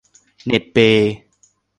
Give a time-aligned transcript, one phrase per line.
[0.45, 1.11] เน็ตเบย์